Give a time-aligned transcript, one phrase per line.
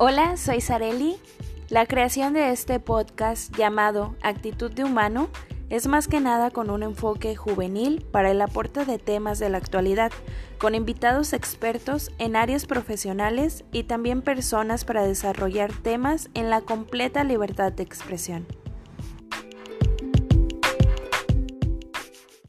[0.00, 1.16] Hola, soy Sareli.
[1.70, 5.28] La creación de este podcast llamado Actitud de Humano
[5.70, 9.58] es más que nada con un enfoque juvenil para el aporte de temas de la
[9.58, 10.12] actualidad,
[10.58, 17.24] con invitados expertos en áreas profesionales y también personas para desarrollar temas en la completa
[17.24, 18.46] libertad de expresión.